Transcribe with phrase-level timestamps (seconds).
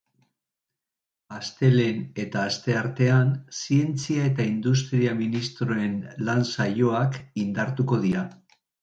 [1.39, 8.29] Astelehen eta asteartean zientzia eta industria ministroen lan saioak indartuko dira.